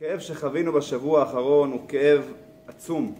[0.00, 2.32] הכאב שחווינו בשבוע האחרון הוא כאב
[2.68, 3.14] עצום.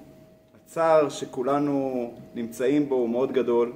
[0.57, 3.73] הצער שכולנו נמצאים בו הוא מאוד גדול,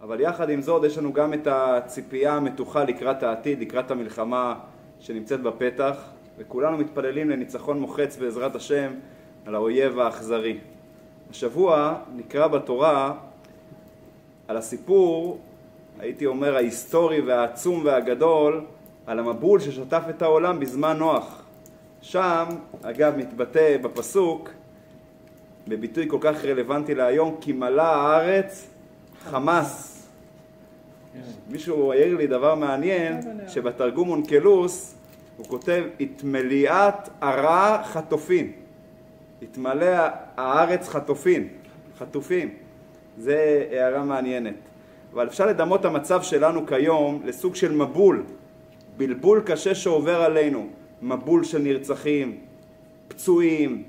[0.00, 4.54] אבל יחד עם זאת יש לנו גם את הציפייה המתוחה לקראת העתיד, לקראת המלחמה
[5.00, 5.96] שנמצאת בפתח,
[6.38, 8.92] וכולנו מתפללים לניצחון מוחץ בעזרת השם
[9.46, 10.58] על האויב האכזרי.
[11.30, 13.14] השבוע נקרא בתורה
[14.48, 15.38] על הסיפור,
[15.98, 18.64] הייתי אומר, ההיסטורי והעצום והגדול,
[19.06, 21.39] על המבול ששטף את העולם בזמן נוח.
[22.02, 22.44] שם,
[22.82, 24.50] אגב, מתבטא בפסוק,
[25.68, 28.66] בביטוי כל כך רלוונטי להיום, כי מלאה הארץ
[29.24, 30.06] חמאס.
[31.50, 34.94] מישהו העיר לי דבר מעניין, שבתרגום אונקלוס
[35.36, 38.52] הוא כותב, התמליאת ערה חטופין.
[39.42, 39.96] התמלא
[40.36, 41.48] הארץ חטופין,
[41.98, 42.54] חטופים.
[43.18, 44.54] זה הערה מעניינת.
[45.12, 48.24] אבל אפשר לדמות את המצב שלנו כיום לסוג של מבול,
[48.96, 50.68] בלבול קשה שעובר עלינו,
[51.02, 52.36] מבול של נרצחים,
[53.08, 53.82] פצועים,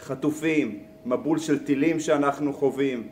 [0.00, 3.06] חטופים, מבול של טילים שאנחנו חווים.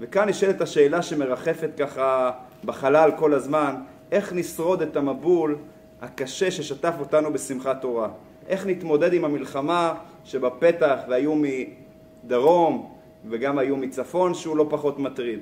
[0.00, 2.30] וכאן נשאלת השאלה שמרחפת ככה
[2.64, 3.74] בחלל כל הזמן,
[4.12, 5.56] איך נשרוד את המבול
[6.00, 8.08] הקשה ששטף אותנו בשמחת תורה?
[8.48, 11.34] איך נתמודד עם המלחמה שבפתח והיו
[12.24, 12.92] מדרום
[13.28, 15.40] וגם היו מצפון שהוא לא פחות מטריד?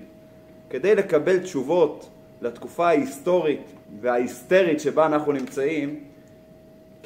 [0.70, 2.08] כדי לקבל תשובות
[2.41, 6.01] לתקופה ההיסטורית וההיסטרית שבה אנחנו נמצאים,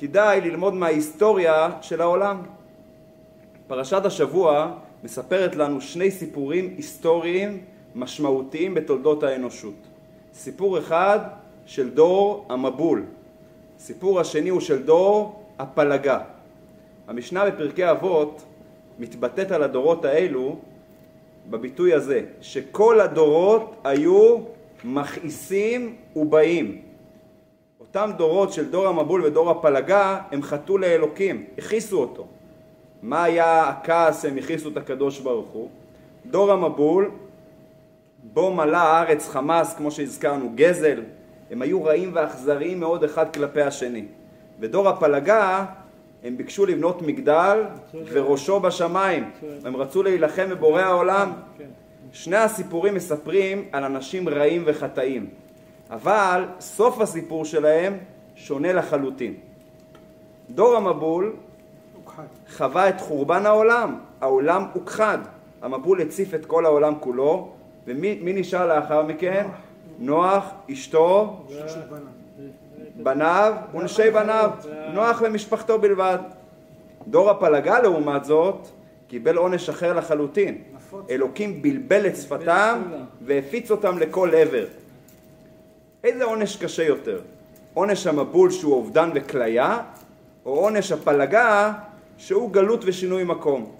[0.02, 2.42] כדאי ללמוד מההיסטוריה של העולם.
[3.66, 4.72] פרשת השבוע
[5.04, 7.58] מספרת לנו שני סיפורים היסטוריים
[7.94, 9.74] משמעותיים בתולדות האנושות.
[10.34, 11.18] סיפור אחד
[11.66, 13.04] של דור המבול,
[13.78, 16.20] סיפור השני הוא של דור הפלגה.
[17.08, 18.42] המשנה בפרקי אבות
[18.98, 20.56] מתבטאת על הדורות האלו
[21.50, 24.38] בביטוי הזה, שכל הדורות היו
[24.84, 26.91] מכעיסים ובאים.
[27.96, 32.26] אותם דורות של דור המבול ודור הפלגה הם חטאו לאלוקים, הכעיסו אותו.
[33.02, 35.68] מה היה הכעס הם הכעיסו את הקדוש ברוך הוא?
[36.26, 37.10] דור המבול
[38.32, 41.02] בו מלא הארץ חמאס כמו שהזכרנו גזל
[41.50, 44.04] הם היו רעים ואכזריים מאוד אחד כלפי השני.
[44.60, 45.64] ודור הפלגה
[46.24, 47.64] הם ביקשו לבנות מגדל
[48.12, 49.30] וראשו בשמיים
[49.64, 51.32] הם רצו להילחם בבורא העולם
[52.12, 55.26] שני הסיפורים מספרים על אנשים רעים וחטאים
[55.92, 57.98] אבל סוף הסיפור שלהם
[58.36, 59.34] שונה לחלוטין.
[60.50, 61.32] דור המבול
[62.56, 65.18] חווה את חורבן העולם, העולם הוכחד,
[65.62, 67.48] המבול הציף את כל העולם כולו,
[67.86, 69.46] ומי נשאר לאחר מכן?
[69.98, 71.36] נוח, אשתו,
[73.02, 74.50] בניו ונשי בניו,
[74.94, 76.18] נוח ומשפחתו בלבד.
[77.08, 78.68] דור הפלגה לעומת זאת
[79.08, 80.58] קיבל עונש אחר לחלוטין.
[81.10, 82.82] אלוקים בלבל את שפתם
[83.24, 84.64] והפיץ אותם לכל עבר.
[86.04, 87.20] איזה עונש קשה יותר?
[87.74, 89.78] עונש המבול שהוא אובדן וכליה,
[90.46, 91.72] או עונש הפלגה
[92.18, 93.72] שהוא גלות ושינוי מקום?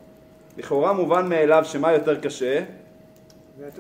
[0.59, 2.62] לכאורה מובן מאליו שמה יותר קשה?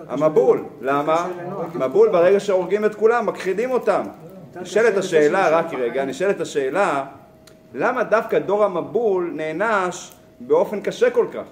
[0.08, 0.64] המבול.
[0.80, 1.28] למה?
[1.74, 4.02] מבול ברגע שהורגים את כולם, מכחידים אותם.
[4.60, 7.04] נשאלת השאלה, רק רגע, נשאלת השאלה,
[7.74, 11.44] למה דווקא דור המבול נענש באופן קשה כל כך?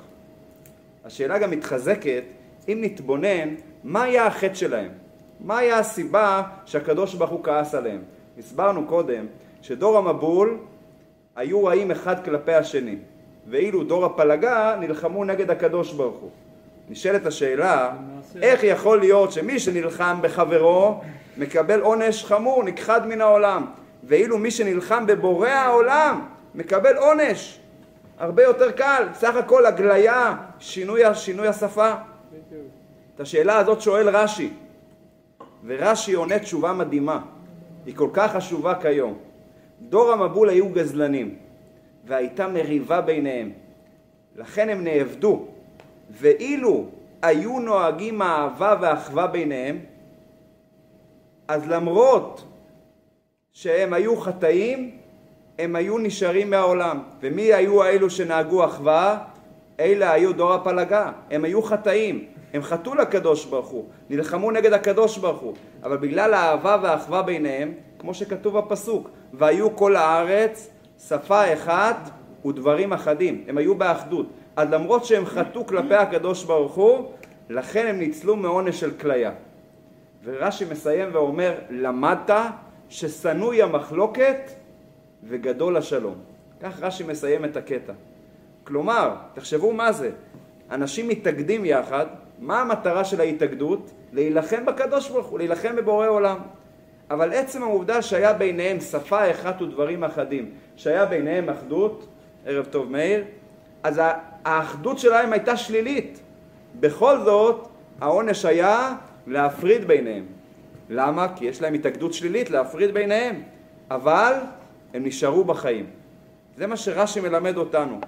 [1.04, 2.22] השאלה גם מתחזקת
[2.68, 4.90] אם נתבונן מה היה החטא שלהם.
[5.44, 8.02] מה היה הסיבה שהקדוש ברוך הוא כעס עליהם?
[8.38, 9.26] הסברנו קודם
[9.62, 10.58] שדור המבול
[11.36, 12.96] היו רעים אחד כלפי השני,
[13.46, 16.30] ואילו דור הפלגה נלחמו נגד הקדוש ברוך הוא.
[16.90, 17.92] נשאלת השאלה,
[18.42, 21.00] איך יכול להיות שמי שנלחם בחברו
[21.36, 23.66] מקבל עונש חמור, נכחד מן העולם,
[24.04, 27.58] ואילו מי שנלחם בבורא העולם מקבל עונש
[28.18, 31.92] הרבה יותר קל, סך הכל הגליה, שינוי, שינוי השפה.
[33.14, 34.50] את השאלה הזאת שואל רש"י,
[35.64, 37.20] ורש"י עונה תשובה מדהימה,
[37.86, 39.18] היא כל כך חשובה כיום.
[39.80, 41.34] דור המבול היו גזלנים,
[42.04, 43.50] והייתה מריבה ביניהם,
[44.36, 45.46] לכן הם נאבדו,
[46.10, 46.86] ואילו
[47.22, 49.78] היו נוהגים האהבה והאחווה ביניהם,
[51.48, 52.44] אז למרות
[53.52, 54.90] שהם היו חטאים,
[55.58, 57.02] הם היו נשארים מהעולם.
[57.20, 59.24] ומי היו האלו שנהגו אחווה?
[59.80, 65.18] אלה היו דור הפלגה, הם היו חטאים, הם חטאו לקדוש ברוך הוא, נלחמו נגד הקדוש
[65.18, 70.70] ברוך הוא, אבל בגלל האהבה והאחווה ביניהם, כמו שכתוב בפסוק, והיו כל הארץ
[71.08, 72.10] שפה אחת
[72.46, 74.26] ודברים אחדים, הם היו באחדות.
[74.56, 77.12] אז למרות שהם חטאו כלפי הקדוש ברוך הוא,
[77.50, 79.32] לכן הם ניצלו מעונש של כליה.
[80.24, 82.30] ורש"י מסיים ואומר, למדת
[82.88, 84.50] ששנואי המחלוקת
[85.24, 86.14] וגדול השלום.
[86.60, 87.92] כך רש"י מסיים את הקטע.
[88.64, 90.10] כלומר, תחשבו מה זה,
[90.70, 92.06] אנשים מתאגדים יחד,
[92.40, 93.90] מה המטרה של ההתאגדות?
[94.12, 96.38] להילחם בקדוש ברוך הוא, להילחם בבורא עולם.
[97.10, 102.06] אבל עצם העובדה שהיה ביניהם שפה אחת ודברים אחדים, שהיה ביניהם אחדות,
[102.46, 103.24] ערב טוב מאיר,
[103.82, 104.00] אז
[104.44, 106.20] האחדות שלהם הייתה שלילית.
[106.80, 107.68] בכל זאת,
[108.00, 108.94] העונש היה
[109.26, 110.24] להפריד ביניהם.
[110.90, 111.26] למה?
[111.36, 113.42] כי יש להם התאגדות שלילית להפריד ביניהם,
[113.90, 114.34] אבל
[114.94, 115.86] הם נשארו בחיים.
[116.56, 118.00] זה מה שרש"י מלמד אותנו.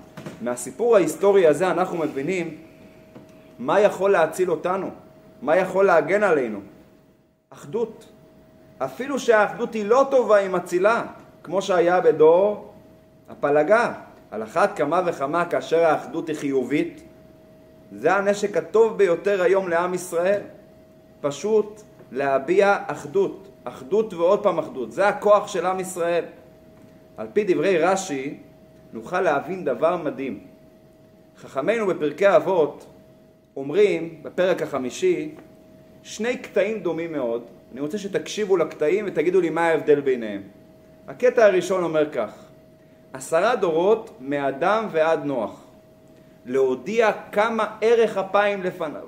[0.43, 2.57] מהסיפור ההיסטורי הזה אנחנו מבינים
[3.63, 4.91] מה יכול להציל אותנו,
[5.43, 6.61] מה יכול להגן עלינו.
[7.51, 8.09] אחדות.
[8.79, 11.05] אפילו שהאחדות היא לא טובה, היא מצילה,
[11.43, 12.73] כמו שהיה בדור
[13.29, 13.93] הפלגה.
[14.31, 17.03] על אחת כמה וכמה כאשר האחדות היא חיובית,
[17.93, 20.41] זה הנשק הטוב ביותר היום לעם ישראל.
[21.21, 21.83] פשוט
[22.13, 24.93] להביע אחדות, אחדות ועוד פעם אחדות.
[24.93, 26.25] זה הכוח של עם ישראל.
[27.17, 28.39] על פי דברי רש"י,
[28.93, 30.41] נוכל להבין דבר מדהים.
[31.39, 32.87] חכמינו בפרקי אבות
[33.57, 35.31] אומרים, בפרק החמישי,
[36.03, 37.45] שני קטעים דומים מאוד.
[37.73, 40.43] אני רוצה שתקשיבו לקטעים ותגידו לי מה ההבדל ביניהם.
[41.09, 42.31] הקטע הראשון אומר כך:
[43.13, 45.65] עשרה דורות מאדם ועד נוח,
[46.47, 49.07] להודיע כמה ערך אפיים לפניו,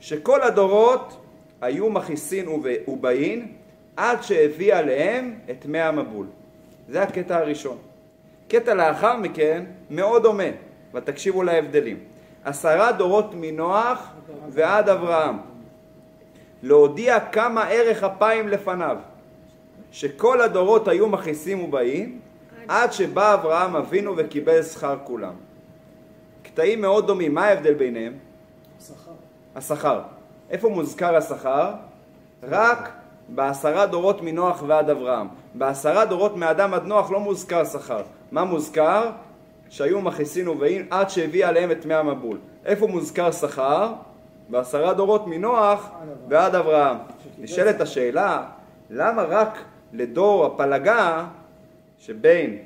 [0.00, 1.20] שכל הדורות
[1.60, 2.48] היו מכיסין
[2.88, 3.52] ובאין
[3.96, 6.26] עד שהביא עליהם את מי המבול.
[6.88, 7.78] זה הקטע הראשון.
[8.48, 10.44] קטע לאחר מכן מאוד דומה,
[10.94, 11.98] ותקשיבו להבדלים.
[12.44, 14.08] עשרה דורות מנוח
[14.48, 15.38] ועד אברהם.
[16.62, 18.96] להודיע כמה ערך אפיים לפניו,
[19.92, 22.20] שכל הדורות היו מכיסים ובאים,
[22.68, 25.32] עד שבא אברהם אבינו וקיבל שכר כולם.
[26.42, 28.12] קטעים מאוד דומים, מה ההבדל ביניהם?
[28.80, 29.10] השכר.
[29.56, 30.00] השכר.
[30.50, 31.72] איפה מוזכר השכר?
[32.42, 32.90] רק
[33.28, 35.28] בעשרה דורות מנוח ועד אברהם.
[35.54, 38.02] בעשרה דורות מאדם עד נוח לא מוזכר שכר.
[38.32, 39.10] מה מוזכר?
[39.70, 42.38] שהיו מכיסין ובאין עד שהביא עליהם את מי המבול.
[42.64, 43.92] איפה מוזכר שכר?
[44.48, 45.90] בעשרה דורות מנוח
[46.28, 46.96] ועד אברהם.
[47.38, 48.44] נשאלת השאלה,
[48.90, 49.58] למה רק
[49.92, 51.26] לדור הפלגה
[51.98, 52.58] שבין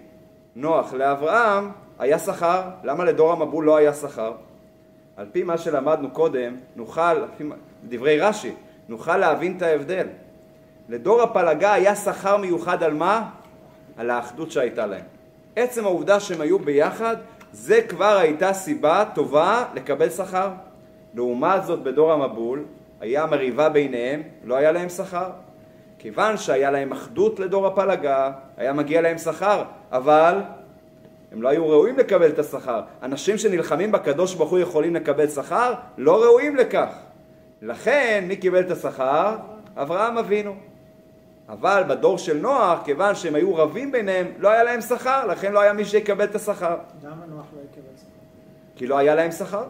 [0.56, 2.62] נוח לאברהם היה שכר?
[2.84, 4.32] למה לדור המבול לא היה שכר?
[5.16, 7.24] על פי מה שלמדנו קודם, נוכל,
[7.88, 8.54] דברי רש"י,
[8.88, 10.06] נוכל להבין את ההבדל.
[10.88, 13.30] לדור הפלגה היה שכר מיוחד על מה?
[13.96, 15.13] על האחדות שהייתה להם.
[15.56, 17.16] עצם העובדה שהם היו ביחד,
[17.52, 20.48] זה כבר הייתה סיבה טובה לקבל שכר.
[21.14, 22.64] לעומת זאת בדור המבול,
[23.00, 25.30] היה מריבה ביניהם, לא היה להם שכר.
[25.98, 29.62] כיוון שהיה להם אחדות לדור הפלגה, היה מגיע להם שכר,
[29.92, 30.40] אבל
[31.32, 32.80] הם לא היו ראויים לקבל את השכר.
[33.02, 35.74] אנשים שנלחמים בקדוש ברוך הוא יכולים לקבל שכר?
[35.98, 36.94] לא ראויים לכך.
[37.62, 39.36] לכן, מי קיבל את השכר?
[39.76, 40.54] אברהם אבינו.
[41.48, 45.60] אבל בדור של נוח, כיוון שהם היו רבים ביניהם, לא היה להם שכר, לכן לא
[45.60, 46.76] היה מי שיקבל את השכר.
[47.02, 48.08] למה נוח לא יקבל שכר?
[48.76, 49.64] כי לא היה להם שכר.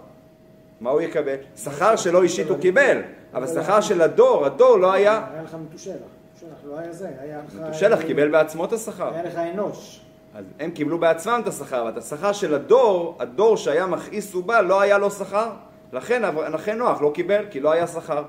[0.81, 1.37] מה הוא יקבל?
[1.57, 3.03] שכר שלא אישית הוא קיבל,
[3.35, 5.25] אבל שכר של הדור, הדור לא היה...
[5.33, 5.95] היה לך מתושלח.
[6.33, 7.55] מתושלח לא היה זה, היה לך...
[7.55, 9.15] מתושלח קיבל בעצמו את השכר.
[9.15, 10.01] היה לך אנוש.
[10.35, 14.61] אז הם קיבלו בעצמם את השכר, אבל את השכר של הדור, הדור שהיה מכעיס ובא,
[14.61, 15.51] לא היה לו שכר.
[15.93, 16.23] לכן,
[16.53, 18.23] לכן נוח לא קיבל, כי לא היה שכר.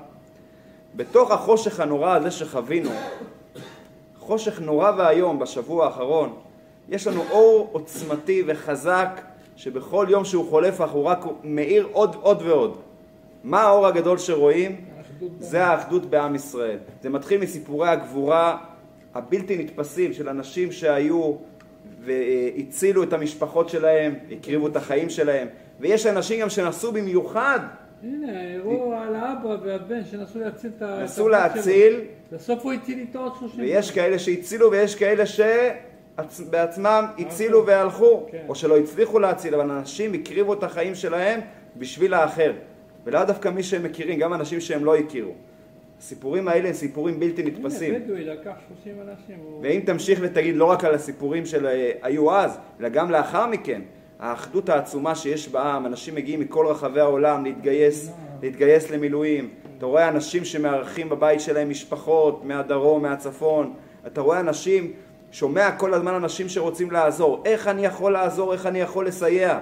[0.96, 2.90] בתוך החושך הנורא הזה שחווינו,
[4.26, 6.32] חושך נורא ואיום בשבוע האחרון,
[6.88, 9.20] יש לנו אור עוצמתי וחזק
[9.56, 12.76] שבכל יום שהוא חולף אנחנו רק מאיר עוד עוד ועוד.
[13.44, 14.76] מה האור הגדול שרואים?
[15.38, 16.78] זה האחדות בעם ישראל.
[17.02, 18.58] זה מתחיל מסיפורי הגבורה
[19.14, 21.32] הבלתי נתפסים של אנשים שהיו
[22.00, 25.48] והצילו את המשפחות שלהם, הקריבו את החיים שלהם,
[25.80, 27.60] ויש אנשים גם שנסעו במיוחד
[28.02, 31.00] הנה, הראו על האבא והבן שנסו להציל את ה...
[31.04, 32.00] נסו להציל,
[32.32, 33.60] בסוף הוא הציל איתו עוד 30.
[33.60, 38.44] ויש כאלה שהצילו ויש כאלה שבעצמם הצילו והלכו, כן.
[38.48, 41.40] או שלא הצליחו להציל, אבל אנשים הקריבו את החיים שלהם
[41.76, 42.52] בשביל האחר.
[43.04, 45.32] ולאו דווקא מי שהם מכירים, גם אנשים שהם לא הכירו.
[45.98, 47.94] הסיפורים האלה הם סיפורים בלתי נתפסים.
[47.94, 48.52] הנה, בדואי לקח
[48.84, 49.36] 30 אנשים.
[49.62, 53.82] ואם תמשיך ותגיד לא רק על הסיפורים שהיו אז, אלא גם לאחר מכן,
[54.18, 58.10] האחדות העצומה שיש בעם, אנשים מגיעים מכל רחבי העולם להתגייס,
[58.42, 59.50] להתגייס למילואים.
[59.78, 63.74] אתה רואה אנשים שמארחים בבית שלהם משפחות מהדרום, מהצפון.
[64.06, 64.92] אתה רואה אנשים,
[65.32, 67.42] שומע כל הזמן אנשים שרוצים לעזור.
[67.44, 68.52] איך אני יכול לעזור?
[68.52, 69.58] איך אני יכול לסייע?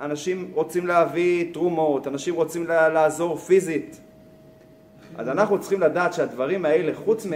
[0.00, 4.00] אנשים רוצים להביא תרומות, אנשים רוצים לעזור פיזית.
[5.18, 7.30] אז אנחנו צריכים לדעת שהדברים האלה, חוץ מ...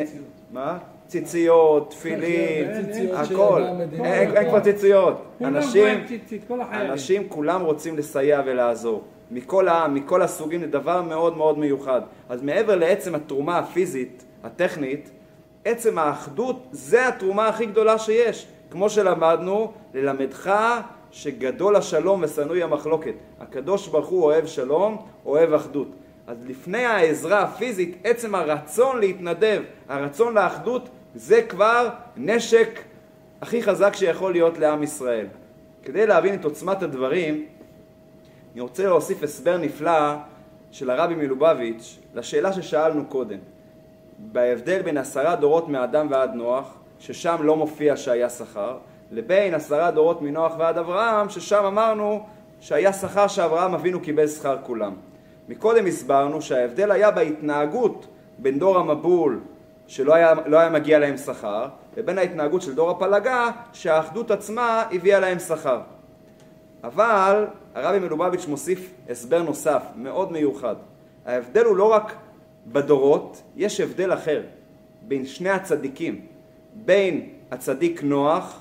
[0.53, 0.79] מה?
[1.07, 3.63] ציציות, תפילין, אין, ציציות הכל.
[4.05, 5.23] אין כבר ציציות.
[5.45, 6.05] אנשים.
[6.73, 9.03] אנשים כולם רוצים לסייע ולעזור.
[9.31, 12.01] מכל העם, מכל הסוגים, זה דבר מאוד מאוד מיוחד.
[12.29, 15.11] אז מעבר לעצם התרומה הפיזית, הטכנית,
[15.65, 18.47] עצם האחדות זה התרומה הכי גדולה שיש.
[18.71, 20.55] כמו שלמדנו, ללמדך
[21.11, 23.15] שגדול השלום ושנוי המחלוקת.
[23.41, 24.97] הקדוש ברוך הוא אוהב שלום,
[25.27, 25.89] אוהב אחדות.
[26.27, 32.81] אז לפני העזרה הפיזית, עצם הרצון להתנדב, הרצון לאחדות, זה כבר נשק
[33.41, 35.27] הכי חזק שיכול להיות לעם ישראל.
[35.83, 37.47] כדי להבין את עוצמת הדברים,
[38.53, 40.15] אני רוצה להוסיף הסבר נפלא
[40.71, 43.39] של הרבי מלובביץ' לשאלה ששאלנו קודם.
[44.19, 48.79] בהבדל בין עשרה דורות מאדם ועד נוח, ששם לא מופיע שהיה שכר,
[49.11, 52.27] לבין עשרה דורות מנוח ועד אברהם, ששם אמרנו
[52.61, 54.95] שהיה שכר שאברהם אבינו קיבל שכר כולם.
[55.49, 58.07] מקודם הסברנו שההבדל היה בהתנהגות
[58.39, 59.41] בין דור המבול,
[59.87, 65.21] שלא היה, לא היה מגיע להם שכר, לבין ההתנהגות של דור הפלגה, שהאחדות עצמה הביאה
[65.21, 65.81] להם שכר.
[66.85, 70.75] אבל הרבי מלובביץ' מוסיף הסבר נוסף, מאוד מיוחד.
[71.27, 72.15] ההבדל הוא לא רק
[72.67, 74.43] בדורות, יש הבדל אחר
[75.03, 76.21] בין שני הצדיקים,
[76.75, 78.61] בין הצדיק נוח,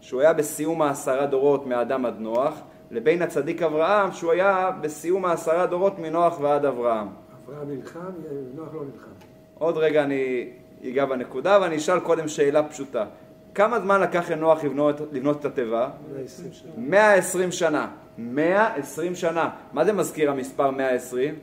[0.00, 2.60] שהוא היה בסיום העשרה דורות מאדם עד נוח,
[2.90, 7.08] לבין הצדיק אברהם, שהוא היה בסיום העשרה דורות מנוח ועד אברהם.
[7.46, 8.00] אברהם נלחם,
[8.54, 9.10] נוח לא נלחם.
[9.58, 10.50] עוד רגע אני
[10.88, 13.04] אגע בנקודה, ואני אשאל קודם שאלה פשוטה.
[13.54, 15.88] כמה זמן לקח לנוח לבנות, לבנות את התיבה?
[16.16, 16.68] 120 שנה.
[16.76, 17.88] 120 שנה.
[18.18, 19.50] 120 שנה.
[19.72, 21.34] מה זה מזכיר המספר 120?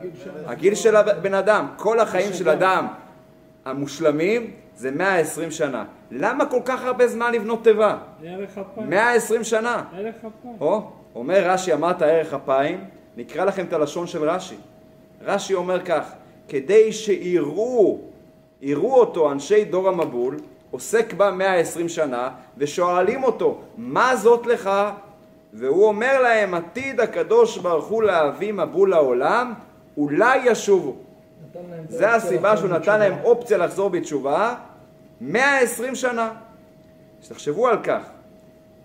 [0.00, 0.32] גיל שנה.
[0.46, 1.66] הגיל של הבן אדם.
[1.76, 2.86] כל החיים של אדם
[3.64, 5.84] המושלמים זה 120 שנה.
[6.10, 7.96] למה כל כך הרבה זמן לבנות תיבה?
[8.24, 8.90] ערך אפיים.
[8.90, 9.84] 120 שנה.
[9.96, 10.56] ערך אפיים.
[10.60, 12.84] או, אומר רש"י, אמרת ערך אפיים,
[13.16, 14.56] נקרא לכם את הלשון של רש"י.
[15.22, 16.12] רש"י אומר כך,
[16.48, 17.98] כדי שיראו,
[18.60, 20.36] יראו אותו אנשי דור המבול,
[20.70, 24.70] עוסק בה 120 שנה, ושואלים אותו, מה זאת לך?
[25.52, 29.54] והוא אומר להם, עתיד הקדוש ברוך הוא להביא מבול לעולם,
[29.96, 30.96] אולי ישובו.
[31.88, 33.14] זה הסיבה שהוא נתן להם.
[33.24, 34.54] אופציה לחזור בתשובה
[35.20, 36.32] 120 שנה.
[37.22, 38.02] אז תחשבו על כך.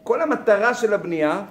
[0.04, 1.42] כל המטרה של הבנייה,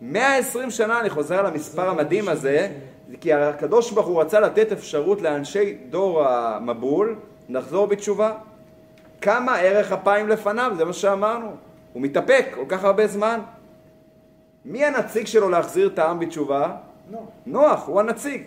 [0.00, 2.72] 120 שנה, אני חוזר על המספר המדהים הזה,
[3.10, 7.16] זה כי הקדוש ברוך הוא רצה לתת אפשרות לאנשי דור המבול
[7.48, 8.32] לחזור בתשובה.
[9.20, 11.50] כמה ערך אפיים לפניו, זה מה שאמרנו.
[11.92, 13.40] הוא מתאפק כל כך הרבה זמן.
[14.64, 16.76] מי הנציג שלו להחזיר את העם בתשובה?
[17.12, 17.18] לא.
[17.46, 18.42] נוח, הוא הנציג.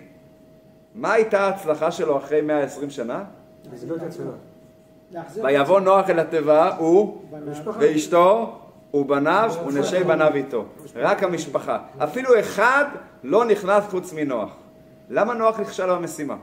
[0.96, 3.24] מה הייתה ההצלחה שלו אחרי 120 שנה?
[3.74, 4.32] לסבול את עצמם.
[5.44, 7.22] ויבוא נוח אל התיבה, הוא.
[7.80, 8.60] ואשתו
[8.94, 10.66] ובניו ונשי בניו איתו.
[10.96, 11.80] רק המשפחה.
[12.04, 12.86] אפילו אחד
[13.24, 14.56] לא נכנס חוץ מנוח.
[15.10, 16.36] למה נוח נכשל במשימה?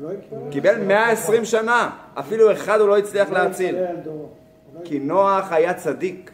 [0.00, 0.08] לא.
[0.50, 3.74] קיבל 120 שנה, אפילו אחד הוא לא הצליח לא להציל.
[3.74, 6.30] לא כי נוח היה צדיק.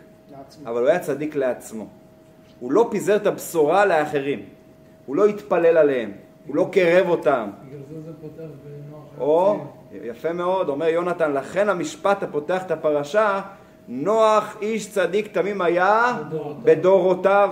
[0.66, 1.86] אבל הוא היה צדיק לעצמו.
[2.60, 4.42] הוא לא פיזר את הבשורה לאחרים.
[5.06, 6.12] הוא לא התפלל עליהם.
[6.46, 7.50] הוא לא קרב אותם.
[7.68, 9.04] בגלל זה זה פותח בנוח.
[9.20, 9.58] או,
[10.04, 13.40] יפה מאוד, אומר יונתן, לכן המשפט הפותח את הפרשה,
[13.88, 16.18] נוח איש צדיק תמים היה
[16.62, 17.50] בדורותיו.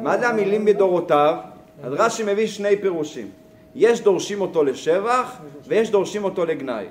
[0.00, 1.36] מה זה המילים בדורותיו?
[1.84, 3.28] אז רש"י מביא שני פירושים.
[3.74, 5.36] יש דורשים אותו לשבח
[5.66, 6.86] ויש דורשים אותו לגנאי.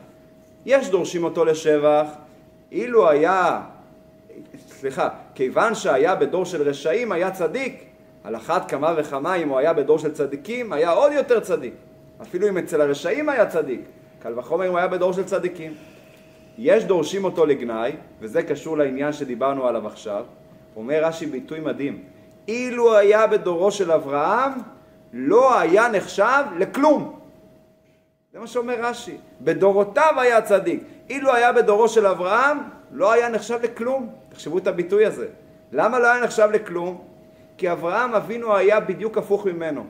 [0.66, 2.08] יש דורשים אותו לשבח,
[2.72, 3.62] אילו היה,
[4.70, 7.84] סליחה, כיוון שהיה בדור של רשעים היה צדיק,
[8.24, 11.74] על אחת כמה וכמה אם הוא היה בדור של צדיקים היה עוד יותר צדיק.
[12.22, 13.82] אפילו אם אצל הרשעים היה צדיק,
[14.26, 15.74] קל וחומר אם הוא היה בדור של צדיקים.
[16.58, 20.26] יש דורשים אותו לגנאי, וזה קשור לעניין שדיברנו עליו עכשיו,
[20.76, 22.04] אומר רש"י ביטוי מדהים,
[22.48, 24.52] אילו היה בדורו של אברהם,
[25.14, 27.20] לא היה נחשב לכלום.
[28.34, 29.18] זה מה שאומר רש"י.
[29.42, 30.84] בדורותיו היה צדיק.
[31.10, 32.58] אילו היה בדורו של אברהם,
[32.92, 34.10] לא היה נחשב לכלום.
[34.30, 35.28] תחשבו את הביטוי הזה.
[35.72, 37.02] למה לא היה נחשב לכלום?
[37.58, 39.86] כי אברהם אבינו היה בדיוק הפוך ממנו.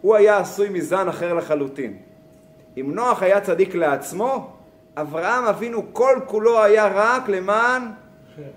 [0.00, 1.96] הוא היה עשוי מזן אחר לחלוטין.
[2.76, 4.50] אם נוח היה צדיק לעצמו,
[4.96, 7.82] אברהם אבינו כל כולו היה רק למען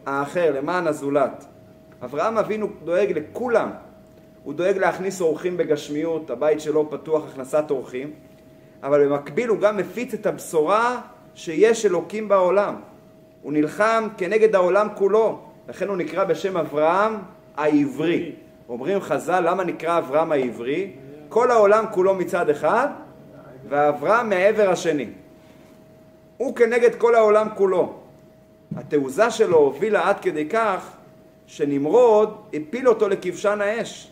[0.05, 1.45] האחר, למען הזולת.
[2.03, 3.69] אברהם אבינו דואג לכולם.
[4.43, 8.11] הוא דואג להכניס אורחים בגשמיות, הבית שלו פתוח הכנסת אורחים,
[8.83, 11.01] אבל במקביל הוא גם מפיץ את הבשורה
[11.35, 12.75] שיש אלוקים בעולם.
[13.41, 17.13] הוא נלחם כנגד העולם כולו, לכן הוא נקרא בשם אברהם
[17.57, 18.31] העברי.
[18.69, 20.91] אומרים חז"ל, למה נקרא אברהם העברי?
[21.29, 22.87] כל העולם כולו מצד אחד,
[23.69, 25.07] ואברהם מהעבר השני.
[26.37, 27.93] הוא כנגד כל העולם כולו.
[28.75, 30.91] התעוזה שלו הובילה עד כדי כך
[31.47, 34.11] שנמרוד הפיל אותו לכבשן האש.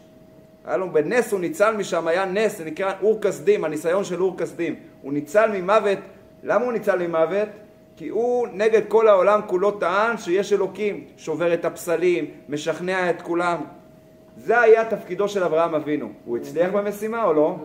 [0.65, 4.37] היה לו בנס הוא ניצל משם, היה נס, זה נקרא אור כסדים, הניסיון של אור
[4.37, 4.75] כסדים.
[5.01, 5.97] הוא ניצל ממוות,
[6.43, 7.49] למה הוא ניצל ממוות?
[7.97, 13.57] כי הוא נגד כל העולם כולו טען שיש אלוקים, שובר את הפסלים, משכנע את כולם.
[14.37, 16.09] זה היה תפקידו של אברהם אבינו.
[16.25, 17.55] הוא הצליח במשימה או לא?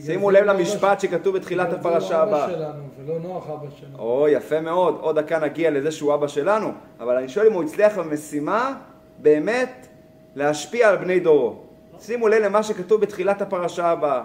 [0.00, 2.46] שימו לב למשפט שכתוב בתחילת הפרשה הבאה.
[2.46, 3.98] בגלל זה הוא אבא שלנו, ולא נוח אבא שלנו.
[3.98, 4.98] או, יפה מאוד.
[5.00, 8.74] עוד דקה נגיע לזה שהוא אבא שלנו, אבל אני שואל אם הוא הצליח במשימה
[9.18, 9.86] באמת
[10.34, 11.56] להשפיע על בני דורו.
[12.00, 14.22] שימו לב למה שכתוב בתחילת הפרשה הבאה.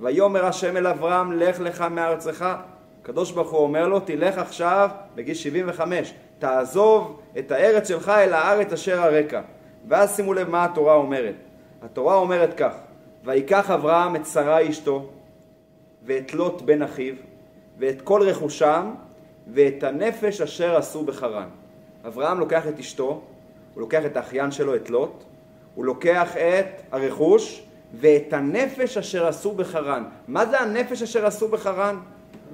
[0.00, 2.54] ויאמר השם אל אברהם, לך לך מארצך.
[3.02, 8.72] הקדוש ברוך הוא אומר לו, תלך עכשיו, בגיל 75, תעזוב את הארץ שלך אל הארץ
[8.72, 9.40] אשר הרקע.
[9.88, 11.34] ואז שימו לב מה התורה אומרת.
[11.82, 12.72] התורה אומרת כך:
[13.24, 15.08] ויקח אברהם את שרה אשתו,
[16.04, 17.14] ואת לוט בן אחיו,
[17.78, 18.90] ואת כל רכושם,
[19.54, 21.48] ואת הנפש אשר עשו בחרן.
[22.06, 23.22] אברהם לוקח את אשתו,
[23.74, 25.24] הוא לוקח את האחיין שלו, את לוט,
[25.74, 27.62] הוא לוקח את הרכוש
[28.00, 30.04] ואת הנפש אשר עשו בחרן.
[30.28, 31.96] מה זה הנפש אשר עשו בחרן?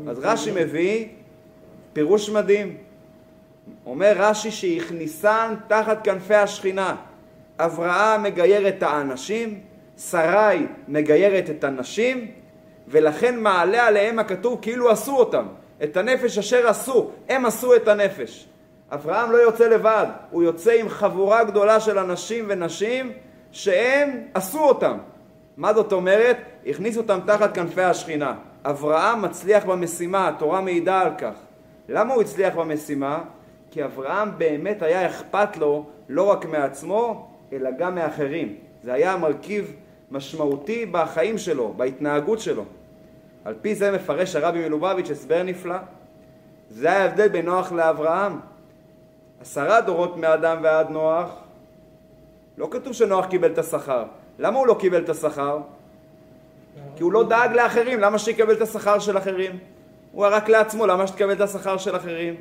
[0.09, 1.09] אז רש"י מביא
[1.93, 2.77] פירוש מדהים.
[3.87, 6.97] אומר רש"י שהכניסן תחת כנפי השכינה.
[7.59, 9.61] אברהם מגייר את האנשים,
[9.99, 12.27] שרי מגיירת את הנשים,
[12.89, 15.47] ולכן מעלה עליהם הכתוב כאילו עשו אותם.
[15.83, 18.49] את הנפש אשר עשו, הם עשו את הנפש.
[18.93, 23.13] אברהם לא יוצא לבד, הוא יוצא עם חבורה גדולה של אנשים ונשים
[23.53, 24.99] שהם עשו אותם.
[25.57, 26.37] מה זאת אומרת?
[26.67, 28.35] הכניסו אותם תחת כנפי השכינה.
[28.65, 31.35] אברהם מצליח במשימה, התורה מעידה על כך.
[31.89, 33.23] למה הוא הצליח במשימה?
[33.71, 38.55] כי אברהם באמת היה אכפת לו לא רק מעצמו, אלא גם מאחרים.
[38.83, 39.73] זה היה מרכיב
[40.11, 42.65] משמעותי בחיים שלו, בהתנהגות שלו.
[43.45, 45.77] על פי זה מפרש הרבי מלובביץ' הסבר נפלא.
[46.71, 48.39] זה ההבדל בין נוח לאברהם.
[49.41, 51.31] עשרה דורות מאדם ועד נוח,
[52.59, 54.05] לא כתוב שנוח קיבל את השכר.
[54.39, 55.59] למה הוא לא קיבל את השכר?
[56.97, 59.59] כי הוא לא דאג לאחרים, למה שיקבל את השכר של אחרים?
[60.13, 62.35] הוא רק לעצמו, למה שתקבל את השכר של אחרים?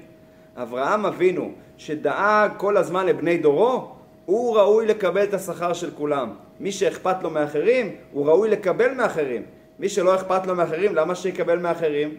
[0.55, 3.94] אברהם אבינו, שדאג כל הזמן לבני דורו,
[4.25, 6.29] הוא ראוי לקבל את השכר של כולם.
[6.59, 9.43] מי שאכפת לו מאחרים, הוא ראוי לקבל מאחרים.
[9.79, 12.17] מי שלא אכפת לו מאחרים, למה שיקבל מאחרים?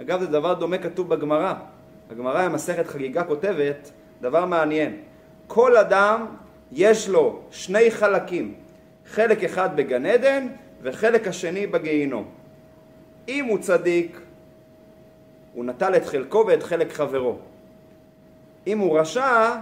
[0.00, 1.54] אגב, זה דבר דומה כתוב בגמרא.
[2.10, 4.96] הגמרא במסכת חגיגה כותבת דבר מעניין.
[5.46, 6.26] כל אדם
[6.72, 8.54] יש לו שני חלקים,
[9.06, 10.46] חלק אחד בגן עדן
[10.82, 12.24] וחלק השני בגיהינום.
[13.28, 14.20] אם הוא צדיק,
[15.54, 17.38] הוא נטל את חלקו ואת חלק חברו.
[18.66, 19.56] אם הוא רשע,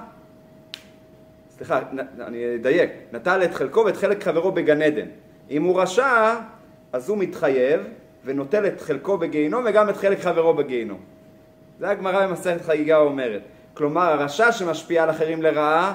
[1.62, 1.80] סליחה,
[2.20, 5.06] אני אדייק, נטל את חלקו ואת חלק חברו בגן עדן.
[5.50, 6.34] אם הוא רשע,
[6.92, 7.80] אז הוא מתחייב
[8.24, 11.00] ונוטל את חלקו בגיהינום וגם את חלק חברו בגיהינום.
[11.78, 13.40] זה הגמרא במסכת חגיגה אומרת.
[13.74, 15.94] כלומר, הרשע שמשפיע על אחרים לרעה,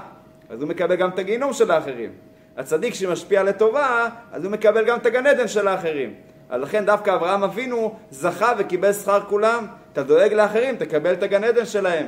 [0.50, 2.12] אז הוא מקבל גם את הגיהינום של האחרים.
[2.58, 6.14] הצדיק שמשפיע לטובה, אז הוא מקבל גם את הגן עדן של האחרים.
[6.50, 9.66] אז לכן דווקא אברהם אבינו זכה וקיבל שכר כולם.
[9.94, 12.08] אתה דואג לאחרים, תקבל את הגן עדן שלהם.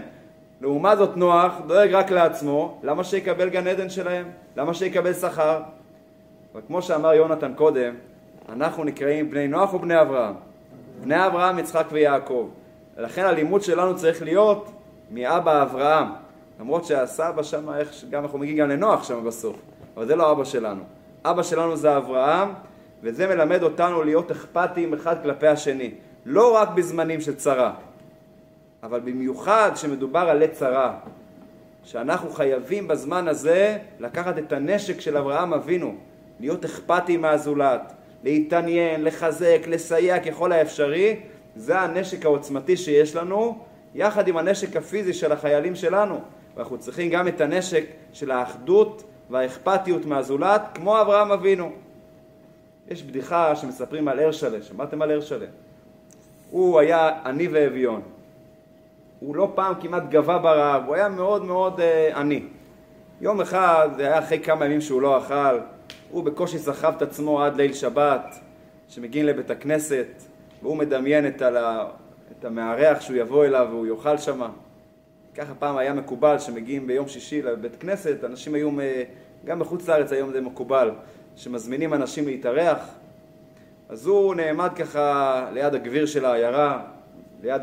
[0.61, 4.25] לעומת זאת נוח דואג רק לעצמו, למה שיקבל גן עדן שלהם?
[4.55, 5.61] למה שיקבל שכר?
[6.55, 7.93] וכמו שאמר יונתן קודם,
[8.49, 10.33] אנחנו נקראים בני נוח או בני אברהם?
[11.01, 12.49] בני אברהם, יצחק ויעקב.
[12.97, 14.71] ולכן הלימוד שלנו צריך להיות
[15.11, 16.07] מאבא אברהם.
[16.59, 19.55] למרות שהסבא שם, איך, גם אנחנו מגיעים גם לנוח שם בסוף,
[19.97, 20.83] אבל זה לא אבא שלנו.
[21.25, 22.49] אבא שלנו זה אברהם,
[23.03, 25.91] וזה מלמד אותנו להיות אכפתיים אחד כלפי השני.
[26.25, 27.73] לא רק בזמנים של צרה,
[28.83, 30.99] אבל במיוחד כשמדובר על עת צרה.
[31.83, 35.95] שאנחנו חייבים בזמן הזה לקחת את הנשק של אברהם אבינו,
[36.39, 41.19] להיות אכפתיים מהזולת, להתעניין, לחזק, לסייע ככל האפשרי,
[41.55, 43.57] זה הנשק העוצמתי שיש לנו,
[43.95, 46.19] יחד עם הנשק הפיזי של החיילים שלנו.
[46.55, 51.71] ואנחנו צריכים גם את הנשק של האחדות והאכפתיות מהזולת, כמו אברהם אבינו.
[52.87, 55.45] יש בדיחה שמספרים על הרשלה, שמעתם על הרשלה?
[56.51, 58.01] הוא היה עני ואביון.
[59.19, 62.43] הוא לא פעם כמעט גבה ברעב, הוא היה מאוד מאוד אה, עני.
[63.21, 65.59] יום אחד, זה היה אחרי כמה ימים שהוא לא אכל,
[66.11, 68.35] הוא בקושי סחב את עצמו עד ליל שבת,
[68.87, 70.07] שמגיעים לבית הכנסת,
[70.61, 71.85] והוא מדמיין את, ה...
[72.31, 74.49] את המארח שהוא יבוא אליו והוא יאכל שמה.
[75.35, 78.69] ככה פעם היה מקובל שמגיעים ביום שישי לבית כנסת, אנשים היו,
[79.45, 80.91] גם בחוץ לארץ היום זה מקובל,
[81.35, 82.77] שמזמינים אנשים להתארח.
[83.89, 86.81] אז הוא נעמד ככה ליד הגביר של העיירה,
[87.43, 87.61] ליד,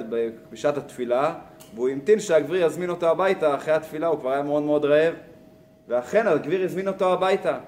[0.53, 1.35] בשעת התפילה,
[1.75, 5.15] והוא המתין שהגביר יזמין אותו הביתה אחרי התפילה, הוא כבר היה מאוד מאוד רעב.
[5.89, 7.59] ואכן הגביר הזמין אותו הביתה.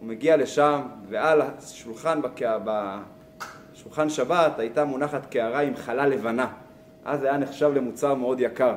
[0.00, 2.20] הוא מגיע לשם, ועל השולחן,
[3.74, 6.52] בשולחן שבת הייתה מונחת קערה עם חלה לבנה.
[7.04, 8.74] אז זה היה נחשב למוצר מאוד יקר.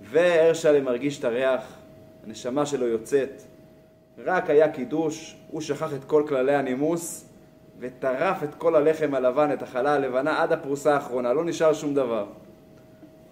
[0.00, 1.62] והרשלם מרגיש את הריח,
[2.26, 3.42] הנשמה שלו יוצאת.
[4.24, 7.27] רק היה קידוש, הוא שכח את כל כללי הנימוס
[7.80, 12.26] וטרף את כל הלחם הלבן, את החלה הלבנה, עד הפרוסה האחרונה, לא נשאר שום דבר.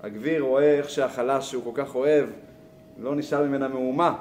[0.02, 2.26] הגביר רואה איך שהחלה שהוא כל כך אוהב,
[2.98, 4.14] לא נשאר ממנה מהומה.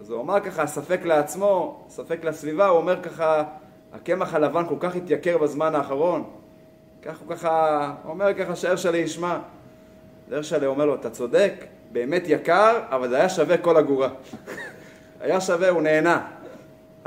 [0.00, 3.44] אז הוא אמר ככה, ספק לעצמו, ספק לסביבה, הוא אומר ככה,
[3.92, 6.24] הקמח הלבן כל כך התייקר בזמן האחרון.
[7.02, 9.38] כך הוא ככה, אומר ככה שהרשלה ישמע.
[10.32, 11.52] הרשלה אומר לו, אתה צודק,
[11.92, 14.08] באמת יקר, אבל זה היה שווה כל אגורה.
[15.20, 16.26] היה שווה, הוא נהנה.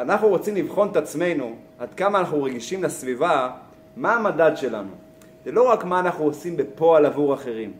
[0.02, 3.52] אנחנו רוצים לבחון את עצמנו, עד כמה אנחנו רגישים לסביבה,
[3.96, 4.90] מה המדד שלנו.
[5.46, 7.74] זה לא רק מה אנחנו עושים בפועל עבור אחרים.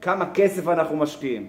[0.00, 1.48] כמה כסף אנחנו משקיעים,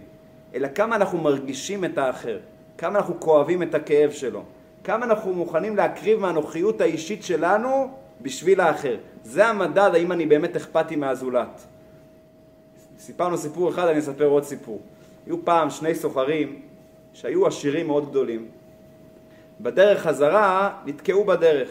[0.56, 2.40] אלא כמה אנחנו מרגישים את האחר,
[2.78, 4.44] כמה אנחנו כואבים את הכאב שלו,
[4.84, 8.98] כמה אנחנו מוכנים להקריב מהנוחיות האישית שלנו בשביל האחר.
[9.24, 11.62] זה המדד האם אני באמת אכפתי מהזולת.
[13.00, 14.80] סיפרנו סיפור אחד, אני אספר עוד סיפור.
[15.26, 16.62] היו פעם שני סוחרים
[17.14, 18.61] שהיו עשירים מאוד גדולים.
[19.62, 21.70] בדרך חזרה נתקעו בדרך.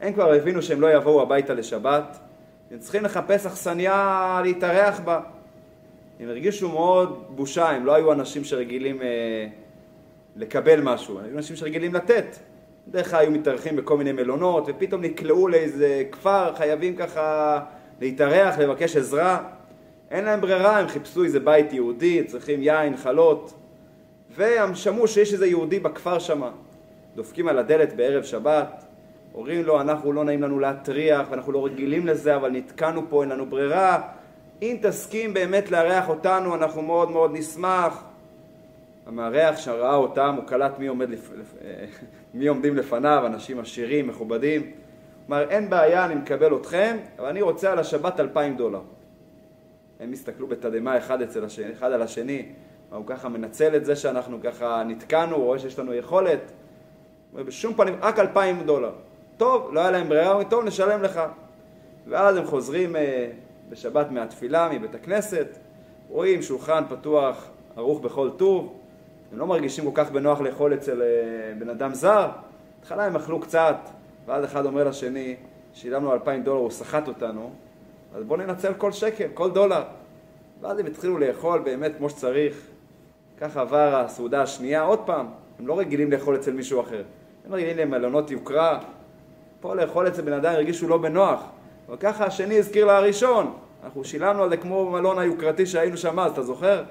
[0.00, 2.18] הם כבר הבינו שהם לא יבואו הביתה לשבת,
[2.70, 5.20] הם צריכים לחפש אכסניה להתארח בה.
[6.20, 9.46] הם הרגישו מאוד בושה, הם לא היו אנשים שרגילים אה,
[10.36, 12.36] לקבל משהו, הם היו אנשים שרגילים לתת.
[12.88, 17.60] בדרך כלל היו מתארחים בכל מיני מלונות, ופתאום נקלעו לאיזה כפר, חייבים ככה
[18.00, 19.42] להתארח, לבקש עזרה.
[20.10, 23.54] אין להם ברירה, הם חיפשו איזה בית יהודי, צריכים יין, חלות,
[24.36, 26.50] והם שמעו שיש איזה יהודי בכפר שמה.
[27.20, 28.84] דופקים על הדלת בערב שבת,
[29.34, 33.30] אומרים לו, אנחנו לא נעים לנו להטריח, ואנחנו לא רגילים לזה, אבל נתקענו פה, אין
[33.30, 34.02] לנו ברירה.
[34.62, 38.04] אם תסכים באמת לארח אותנו, אנחנו מאוד מאוד נשמח.
[39.06, 41.30] המארח שראה אותם, הוא קלט מי, עומד לפ...
[42.34, 44.70] מי עומדים לפניו, אנשים עשירים, מכובדים.
[45.28, 48.82] אמר, אין בעיה, אני מקבל אתכם, אבל אני רוצה על השבת אלפיים דולר.
[50.00, 52.46] הם הסתכלו בתדהמה אחד אצל אחד על השני,
[52.90, 56.52] הוא ככה מנצל את זה שאנחנו ככה נתקענו, הוא רואה שיש לנו יכולת.
[57.34, 58.92] בשום פנים, רק אלפיים דולר.
[59.36, 61.20] טוב, לא היה להם ברירה, אומרים, טוב, נשלם לך.
[62.08, 63.30] ואז הם חוזרים אה,
[63.68, 65.46] בשבת מהתפילה, מבית הכנסת,
[66.08, 68.74] רואים שולחן פתוח, ערוך בכל טוב,
[69.32, 71.06] הם לא מרגישים כל כך בנוח לאכול אצל אה,
[71.58, 72.28] בן אדם זר.
[72.78, 73.76] בהתחלה הם אכלו קצת,
[74.26, 75.36] ואז אחד אומר לשני,
[75.74, 77.50] שילמנו אלפיים דולר, הוא סחט אותנו,
[78.14, 79.82] אז בואו ננצל כל שקל, כל דולר.
[80.60, 82.66] ואז הם התחילו לאכול באמת כמו שצריך.
[83.40, 85.26] ככה עבר הסעודה השנייה, עוד פעם,
[85.58, 87.02] הם לא רגילים לאכול אצל מישהו אחר.
[87.46, 88.80] הם רגילים למלונות יוקרה,
[89.60, 91.42] פה לאכול אצל בן אדם הרגישו לא בנוח.
[91.88, 96.32] אבל ככה השני הזכיר לראשון, אנחנו שילמנו על זה כמו במלון היוקרתי שהיינו שם אז,
[96.32, 96.82] אתה זוכר?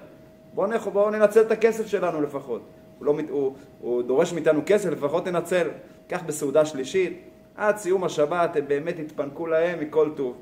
[0.54, 0.72] בואו נ...
[0.94, 2.62] בוא ננצל את הכסף שלנו לפחות.
[3.00, 5.68] הוא, לא, הוא, הוא דורש מאיתנו כסף, לפחות ננצל.
[6.10, 7.22] כך בסעודה שלישית,
[7.56, 10.38] עד סיום השבת הם באמת התפנקו להם מכל טוב.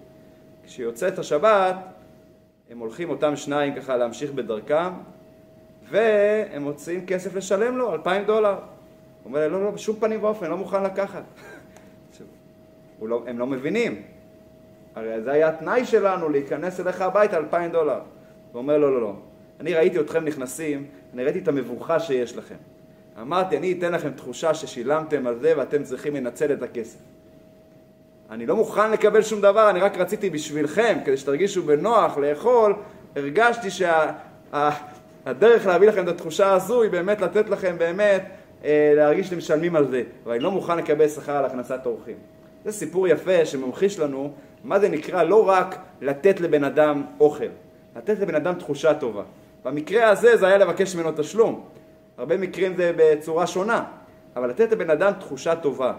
[0.65, 1.75] כשיוצאת השבת,
[2.69, 4.89] הם הולכים אותם שניים ככה להמשיך בדרכם,
[5.89, 8.55] והם מוצאים כסף לשלם לו, אלפיים דולר.
[9.27, 11.23] אומר להם, לא, לא, בשום פנים ואופן, לא מוכן לקחת.
[13.01, 14.01] לא, הם לא מבינים.
[14.95, 17.99] הרי זה היה התנאי שלנו להיכנס אליך הביתה, אלפיים דולר.
[18.51, 19.13] הוא אומר, לא, לא, לא.
[19.59, 22.55] אני ראיתי אתכם נכנסים, אני ראיתי את המבוכה שיש לכם.
[23.21, 26.99] אמרתי, אני אתן לכם תחושה ששילמתם על זה ואתם צריכים לנצל את הכסף.
[28.29, 32.75] אני לא מוכן לקבל שום דבר, אני רק רציתי בשבילכם, כדי שתרגישו בנוח לאכול,
[33.15, 38.23] הרגשתי שהדרך שה, להביא לכם את התחושה הזו היא באמת לתת לכם באמת,
[38.65, 42.15] להרגיש שאתם משלמים על זה, אבל אני לא מוכן לקבל שכר על הכנסת אורחים.
[42.65, 44.31] זה סיפור יפה שממחיש לנו
[44.63, 47.45] מה זה נקרא לא רק לתת לבן אדם אוכל,
[47.95, 49.23] לתת לבן אדם תחושה טובה.
[49.65, 51.63] במקרה הזה זה היה לבקש ממנו תשלום.
[52.17, 53.83] הרבה מקרים זה בצורה שונה,
[54.35, 55.93] אבל לתת לבן אדם תחושה טובה.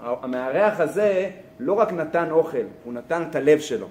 [0.00, 3.86] המארח הזה לא רק נתן אוכל, הוא נתן את הלב שלו.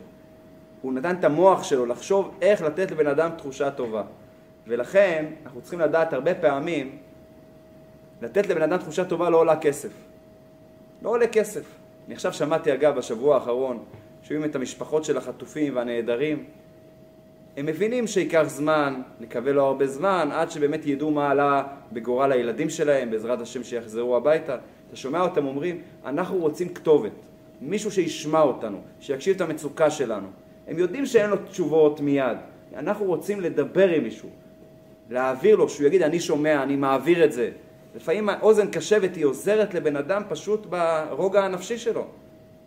[0.82, 4.04] הוא נתן את המוח שלו לחשוב איך לתת לבן אדם תחושה טובה.
[4.68, 6.98] ולכן אנחנו צריכים לדעת הרבה פעמים,
[8.24, 9.90] לתת לבן אדם תחושה טובה לא עולה כסף.
[11.02, 11.64] לא עולה כסף.
[12.08, 13.80] אני עכשיו שמעתי אגב בשבוע האחרון,
[14.24, 16.44] שומעים את המשפחות של החטופים והנעדרים,
[17.58, 22.70] הם מבינים שייקח זמן, נקווה לא הרבה זמן, עד שבאמת ידעו מה עלה בגורל הילדים
[22.70, 24.58] שלהם, בעזרת השם שיחזרו הביתה.
[24.88, 27.12] אתה שומע אותם אומרים, אנחנו רוצים כתובת,
[27.62, 30.28] מישהו שישמע אותנו, שיקשיב את המצוקה שלנו.
[30.68, 32.38] הם יודעים שאין לו תשובות מיד,
[32.76, 34.30] אנחנו רוצים לדבר עם מישהו,
[35.10, 37.50] להעביר לו, שהוא יגיד, אני שומע, אני מעביר את זה.
[37.96, 42.06] לפעמים האוזן קשבת היא עוזרת לבן אדם פשוט ברוגע הנפשי שלו.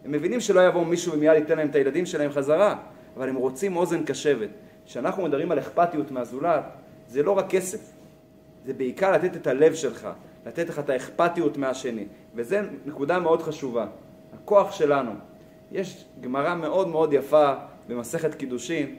[0.05, 2.77] הם מבינים שלא יבוא מישהו ומיד ייתן להם את הילדים שלהם חזרה,
[3.17, 4.49] אבל הם רוצים אוזן קשבת.
[4.87, 6.65] כשאנחנו מדברים על אכפתיות מהזולת,
[7.09, 7.81] זה לא רק כסף,
[8.65, 10.09] זה בעיקר לתת את הלב שלך,
[10.47, 13.87] לתת לך את האכפתיות מהשני, וזו נקודה מאוד חשובה.
[14.35, 15.13] הכוח שלנו.
[15.73, 17.53] יש גמרא מאוד מאוד יפה
[17.89, 18.97] במסכת קידושין,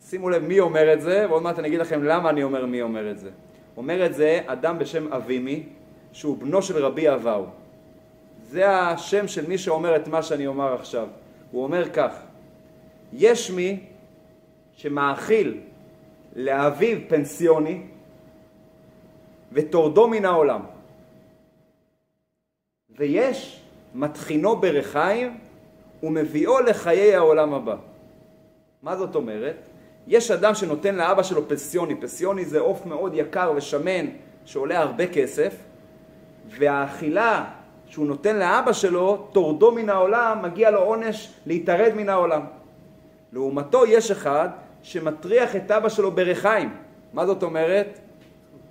[0.00, 2.82] שימו לב מי אומר את זה, ועוד מעט אני אגיד לכם למה אני אומר מי
[2.82, 3.30] אומר את זה.
[3.76, 5.62] אומר את זה אדם בשם אבימי,
[6.12, 7.44] שהוא בנו של רבי אבאו.
[8.42, 11.08] זה השם של מי שאומר את מה שאני אומר עכשיו.
[11.50, 12.12] הוא אומר כך:
[13.12, 13.80] יש מי
[14.76, 15.60] שמאכיל
[16.36, 17.82] לאביו פנסיוני
[19.52, 20.60] וטורדו מן העולם.
[22.90, 23.62] ויש
[23.94, 25.38] מטחינו ברחיים
[26.02, 27.76] ומביאו לחיי העולם הבא.
[28.82, 29.56] מה זאת אומרת?
[30.06, 34.06] יש אדם שנותן לאבא שלו פנסיוני, פנסיוני זה עוף מאוד יקר ושמן
[34.44, 35.54] שעולה הרבה כסף,
[36.48, 37.44] והאכילה
[37.86, 42.42] שהוא נותן לאבא שלו, טורדו מן העולם, מגיע לו עונש להתערד מן העולם.
[43.32, 44.48] לעומתו יש אחד
[44.82, 46.74] שמטריח את אבא שלו בריחיים.
[47.12, 47.98] מה זאת אומרת?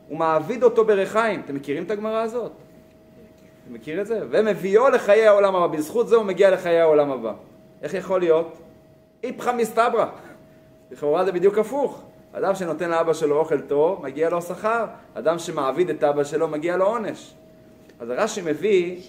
[0.08, 1.42] הוא מעביד אותו בריחיים.
[1.46, 2.52] אתם מכירים את הגמרא הזאת?
[2.52, 4.20] אתה מכיר את זה?
[4.30, 5.68] ומביאו לחיי העולם הבא.
[5.68, 7.34] בזכות זה הוא מגיע לחיי העולם הבא.
[7.82, 8.58] איך יכול להיות?
[9.24, 10.06] איפכא מסתברא.
[10.92, 12.02] לכאורה זה בדיוק הפוך.
[12.34, 14.86] אדם שנותן לאבא שלו אוכל טוב, מגיע לו שכר.
[15.14, 17.34] אדם שמעביד את אבא שלו, מגיע לו עונש.
[18.00, 19.02] אז רש"י מביא.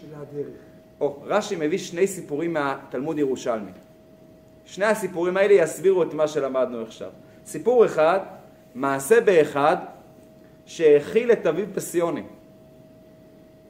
[1.00, 3.70] או, רש"י מביא שני סיפורים מהתלמוד ירושלמי.
[4.64, 7.10] שני הסיפורים האלה יסבירו את מה שלמדנו עכשיו.
[7.46, 8.20] סיפור אחד,
[8.74, 9.76] מעשה באחד,
[10.66, 12.22] שהאכיל את אביו פסיוני.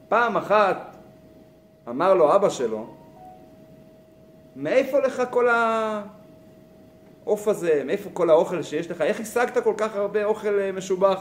[0.09, 0.95] פעם אחת
[1.89, 2.87] אמר לו אבא שלו,
[4.55, 5.47] מאיפה לך כל
[7.25, 11.19] העוף הזה, מאיפה כל האוכל שיש לך, איך השגת כל כך הרבה אוכל אה, משובח?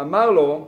[0.00, 0.66] אמר לו,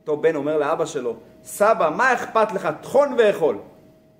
[0.00, 2.68] אותו בן אומר לאבא שלו, סבא, מה אכפת לך?
[2.82, 3.58] טחון ואכול.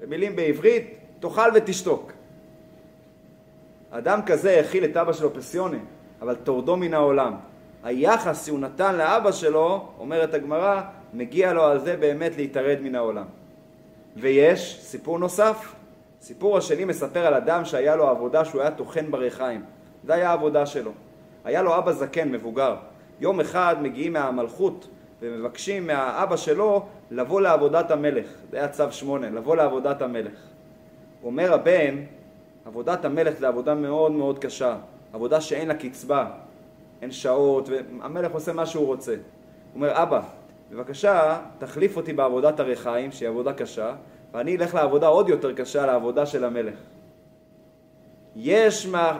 [0.01, 2.13] במילים בעברית, תאכל ותשתוק.
[3.91, 5.79] אדם כזה הכיל את אבא שלו פסיוני,
[6.23, 7.37] אבל תורדו מן העולם.
[7.85, 10.83] היחס שהוא נתן לאבא שלו, אומרת הגמרא,
[11.15, 13.27] מגיע לו על זה באמת להתערד מן העולם.
[14.17, 15.75] ויש סיפור נוסף.
[16.23, 19.65] סיפור השני מספר על אדם שהיה לו עבודה שהוא היה טוחן בריחיים.
[20.05, 20.91] זה היה העבודה שלו.
[21.45, 22.77] היה לו אבא זקן, מבוגר.
[23.21, 24.89] יום אחד מגיעים מהמלכות
[25.21, 28.27] ומבקשים מהאבא שלו לבוא לעבודת המלך.
[28.51, 30.33] זה היה צו שמונה, לבוא לעבודת המלך.
[31.25, 31.97] אומר הבן,
[32.67, 34.77] עבודת המלך זה עבודה מאוד מאוד קשה.
[35.13, 36.27] עבודה שאין לה קצבה,
[37.03, 39.13] אין שעות, והמלך עושה מה שהוא רוצה.
[39.13, 39.21] הוא
[39.75, 40.21] אומר, אבא,
[40.71, 43.95] בבקשה, תחליף אותי בעבודת הריחיים, שהיא עבודה קשה,
[44.33, 46.75] ואני אלך לעבודה עוד יותר קשה, לעבודה של המלך.
[48.37, 49.19] יש אה,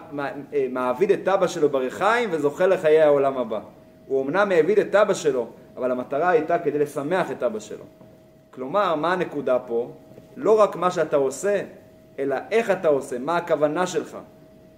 [0.71, 3.61] מעביד את אבא שלו בריחיים וזוכה לחיי העולם הבא.
[4.07, 5.47] הוא אמנם העביד את אבא שלו,
[5.77, 7.85] אבל המטרה הייתה כדי לשמח את אבא שלו.
[8.51, 9.91] כלומר, מה הנקודה פה?
[10.37, 11.63] לא רק מה שאתה עושה,
[12.19, 14.19] אלא איך אתה עושה, מה הכוונה שלך.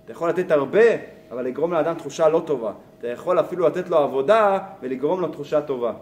[0.05, 0.85] אתה יכול לתת הרבה,
[1.31, 2.73] אבל לגרום לאדם תחושה לא טובה.
[2.99, 5.93] אתה יכול אפילו לתת לו עבודה ולגרום לו תחושה טובה.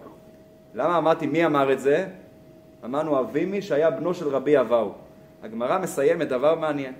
[0.74, 2.06] למה אמרתי מי אמר את זה?
[2.84, 4.92] אמרנו אבימי שהיה בנו של רבי אבאו.
[5.42, 6.94] הגמרא מסיימת דבר מעניין.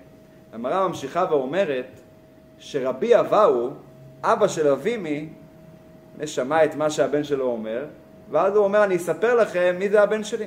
[0.53, 2.01] הגמרא ממשיכה ואומרת
[2.59, 3.71] שרבי אבאו,
[4.23, 5.29] אבא של אבימי,
[6.27, 7.85] שמע את מה שהבן שלו אומר,
[8.31, 10.47] ואז הוא אומר, אני אספר לכם מי זה הבן שלי.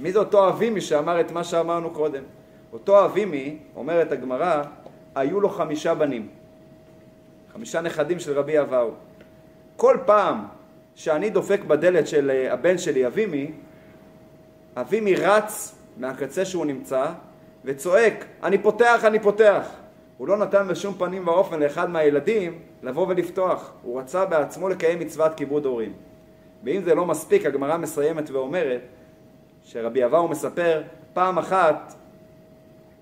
[0.00, 2.22] מי זה אותו אבימי שאמר את מה שאמרנו קודם.
[2.72, 4.62] אותו אבימי, אומרת הגמרא,
[5.14, 6.28] היו לו חמישה בנים.
[7.52, 8.90] חמישה נכדים של רבי אבאו.
[9.76, 10.44] כל פעם
[10.94, 13.50] שאני דופק בדלת של אה, הבן שלי, אבימי,
[14.76, 17.06] אבימי רץ מהקצה שהוא נמצא
[17.64, 19.68] וצועק, אני פותח, אני פותח.
[20.18, 23.72] הוא לא נתן בשום פנים ואופן לאחד מהילדים לבוא ולפתוח.
[23.82, 25.92] הוא רצה בעצמו לקיים מצוות כיבוד הורים.
[26.64, 28.80] ואם זה לא מספיק, הגמרא מסיימת ואומרת
[29.62, 30.82] שרבי אבאו מספר,
[31.12, 31.94] פעם אחת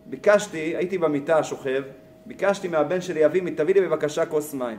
[0.06, 1.82] ביקשתי, הייתי במיטה שוכב,
[2.26, 4.78] ביקשתי מהבן שלי, אבימי, תביא לי בבקשה כוס מים.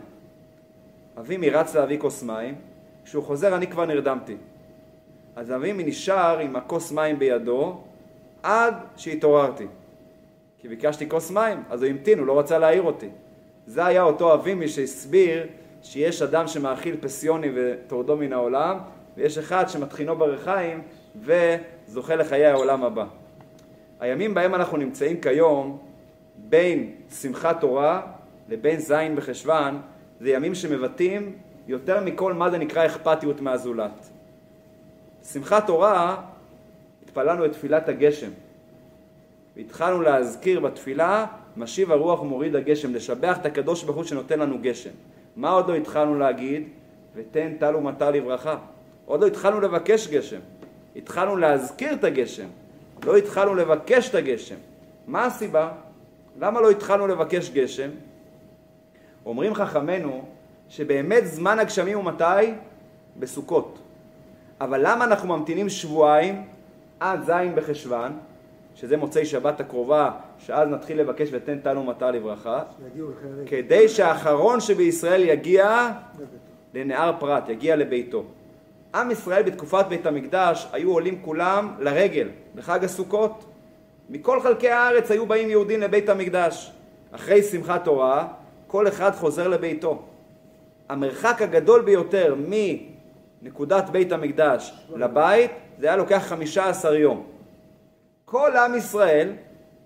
[1.20, 2.56] אבימי רץ להביא כוס מים,
[3.06, 4.38] כשהוא חוזר אני כבר נרדמתי.
[5.36, 7.78] אז אבימי נשאר עם הכוס מים בידו
[8.44, 9.68] עד שהתעוררתי.
[10.60, 13.10] כי ביקשתי כוס מים, אז הוא המתין, הוא לא רצה להעיר אותי.
[13.66, 15.48] זה היה אותו אבימי שהסביר
[15.84, 18.78] שיש אדם שמאכיל פסיוני וטורדו מן העולם,
[19.18, 20.82] ויש אחד שמטחינו ברכיים
[21.22, 23.06] וזוכה לחיי העולם הבא.
[24.00, 25.78] הימים בהם אנחנו נמצאים כיום,
[26.38, 26.92] בין
[27.22, 28.02] שמחת תורה
[28.50, 29.82] לבין זין בחשוון,
[30.20, 31.36] זה ימים שמבטאים
[31.68, 34.10] יותר מכל מה זה נקרא אכפתיות מהזולת.
[35.22, 36.22] בשמחת תורה
[37.04, 38.30] התפללנו את תפילת הגשם.
[39.56, 41.26] והתחלנו להזכיר בתפילה,
[41.58, 44.90] משיב הרוח ומוריד הגשם, לשבח את הקדוש ברוך הוא שנותן לנו גשם.
[45.36, 46.68] מה עוד לא התחלנו להגיד?
[47.16, 48.58] ותן טל ומטר לברכה.
[49.06, 50.40] עוד לא התחלנו לבקש גשם.
[50.96, 52.48] התחלנו להזכיר את הגשם.
[53.04, 54.56] לא התחלנו לבקש את הגשם.
[55.08, 55.72] מה הסיבה?
[56.40, 57.90] למה לא התחלנו לבקש גשם?
[59.26, 60.26] אומרים חכמינו
[60.70, 62.54] שבאמת זמן הגשמים הוא מתי?
[63.20, 63.81] בסוכות.
[64.62, 66.44] אבל למה אנחנו ממתינים שבועיים
[67.00, 68.12] עד ז' בחשוון,
[68.76, 72.64] שזה מוצאי שבת הקרובה, שאז נתחיל לבקש ותן טל ומטר לברכה.
[73.46, 75.90] כדי שהאחרון שבישראל יגיע
[76.74, 78.24] לנהר פרת, יגיע לביתו.
[78.96, 83.46] עם ישראל בתקופת בית המקדש היו עולים כולם לרגל בחג הסוכות.
[84.10, 86.72] מכל חלקי הארץ היו באים יהודים לבית המקדש.
[87.12, 88.28] אחרי שמחת תורה,
[88.68, 90.02] כל אחד חוזר לביתו.
[90.90, 92.36] המרחק הגדול ביותר
[93.42, 97.24] מנקודת בית המקדש לבית, זה היה לוקח חמישה עשר יום.
[98.26, 99.34] כל עם ישראל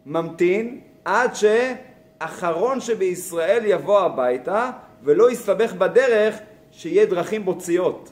[0.05, 4.71] ממתין עד שאחרון שבישראל יבוא הביתה
[5.03, 6.35] ולא יסתבך בדרך
[6.71, 8.11] שיהיה דרכים בוציות.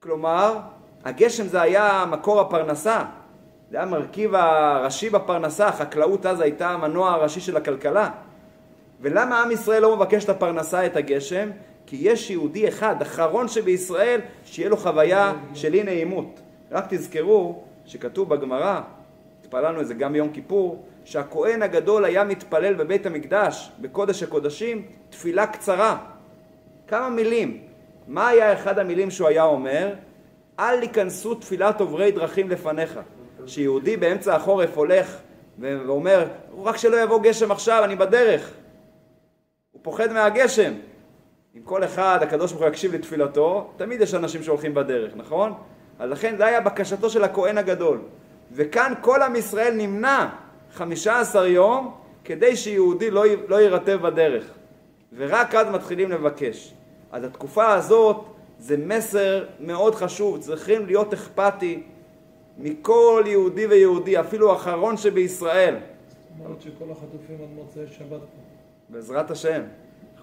[0.00, 0.58] כלומר,
[1.04, 3.04] הגשם זה היה מקור הפרנסה,
[3.70, 8.10] זה היה המרכיב הראשי בפרנסה, החקלאות אז הייתה המנוע הראשי של הכלכלה.
[9.00, 11.50] ולמה עם ישראל לא מבקש את הפרנסה, את הגשם?
[11.86, 16.40] כי יש יהודי אחד, אחרון שבישראל, שיהיה לו חוויה של אי נעימות.
[16.70, 18.80] רק תזכרו שכתוב בגמרא,
[19.40, 25.46] התפללנו את זה גם ביום כיפור, שהכהן הגדול היה מתפלל בבית המקדש, בקודש הקודשים, תפילה
[25.46, 25.98] קצרה.
[26.88, 27.60] כמה מילים.
[28.08, 29.94] מה היה אחד המילים שהוא היה אומר?
[30.58, 33.00] אל ייכנסו תפילת עוברי דרכים לפניך.
[33.46, 35.16] שיהודי באמצע החורף הולך
[35.58, 36.26] ואומר,
[36.64, 38.50] רק שלא יבוא גשם עכשיו, אני בדרך.
[39.72, 40.72] הוא פוחד מהגשם.
[41.56, 45.52] אם כל אחד, הקדוש ברוך הוא יקשיב לתפילתו, תמיד יש אנשים שהולכים בדרך, נכון?
[45.98, 48.00] אז לכן זה היה בקשתו של הכהן הגדול.
[48.52, 50.28] וכאן כל עם ישראל נמנע
[50.72, 54.44] 15 יום כדי שיהודי לא, לא יירטב בדרך.
[55.16, 56.74] ורק אז מתחילים לבקש.
[57.12, 58.24] אז התקופה הזאת
[58.58, 61.82] זה מסר מאוד חשוב, צריכים להיות אכפתי
[62.58, 65.74] מכל יהודי ויהודי, אפילו האחרון שבישראל.
[65.74, 68.42] זאת אומרת שכל החטופים עד מוצאי שבת פה.
[68.88, 69.62] בעזרת השם.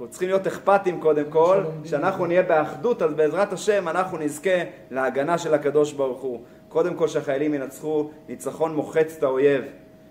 [0.04, 4.50] אנחנו צריכים להיות אכפתים קודם כל, שאנחנו נהיה באחדות, אז בעזרת השם אנחנו נזכה
[4.92, 6.42] להגנה של הקדוש ברוך הוא.
[6.70, 9.64] קודם כל שהחיילים ינצחו ניצחון מוחץ את האויב.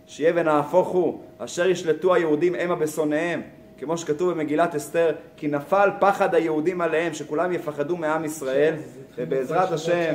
[0.07, 3.43] שיהיה ונהפוך הוא, אשר ישלטו היהודים המה בשונאיהם.
[3.79, 8.75] כמו שכתוב במגילת אסתר, כי נפל פחד היהודים עליהם, שכולם יפחדו מעם ישראל,
[9.19, 10.15] ובעזרת שבת השם,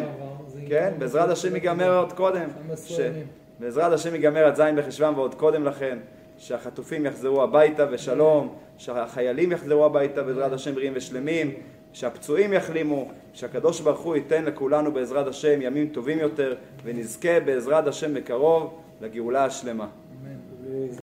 [0.67, 2.49] כן, בעזרת השם ייגמר עוד קודם.
[2.67, 3.27] 15 ש- ימים.
[3.59, 5.97] בעזרת השם ייגמר עד ז' בחשוון ועוד קודם לכן,
[6.37, 11.53] שהחטופים יחזרו הביתה בשלום, שהחיילים יחזרו הביתה בעזרת השם בריאים ושלמים,
[11.93, 18.13] שהפצועים יחלימו, שהקדוש ברוך הוא ייתן לכולנו בעזרת השם ימים טובים יותר, ונזכה בעזרת השם
[18.13, 19.87] בקרוב לגאולה השלמה.